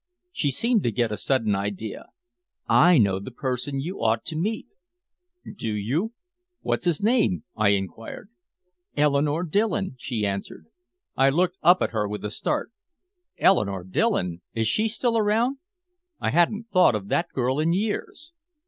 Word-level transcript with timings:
She 0.31 0.49
seemed 0.49 0.81
to 0.81 0.91
get 0.91 1.11
a 1.11 1.15
sudden 1.15 1.53
idea. 1.53 2.07
"I 2.67 2.97
know 2.97 3.19
the 3.19 3.29
person 3.29 3.79
you 3.79 3.99
ought 4.01 4.25
to 4.25 4.35
meet" 4.35 4.65
"Do 5.55 5.71
you? 5.71 6.13
What's 6.61 6.85
his 6.85 7.03
name?" 7.03 7.43
I 7.55 7.67
inquired. 7.67 8.29
"Eleanore 8.97 9.43
Dillon," 9.43 9.93
she 9.99 10.25
answered. 10.25 10.65
I 11.15 11.29
looked 11.29 11.59
up 11.61 11.83
at 11.83 11.91
her 11.91 12.07
with 12.09 12.25
a 12.25 12.31
start. 12.31 12.71
"Eleanore 13.37 13.83
Dillon? 13.83 14.41
Is 14.55 14.67
she 14.67 14.87
still 14.87 15.19
around?" 15.19 15.59
I 16.19 16.31
hadn't 16.31 16.69
thought 16.71 16.95
of 16.95 17.09
that 17.09 17.29
girl 17.31 17.59
in 17.59 17.71
years. 17.71 18.31